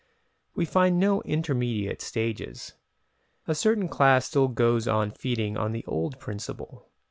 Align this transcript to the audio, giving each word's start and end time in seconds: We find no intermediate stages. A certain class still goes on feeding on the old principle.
We 0.55 0.65
find 0.65 0.97
no 0.99 1.21
intermediate 1.21 2.01
stages. 2.01 2.73
A 3.47 3.53
certain 3.53 3.87
class 3.87 4.25
still 4.25 4.47
goes 4.47 4.87
on 4.87 5.11
feeding 5.11 5.57
on 5.57 5.73
the 5.73 5.85
old 5.85 6.17
principle. 6.17 6.89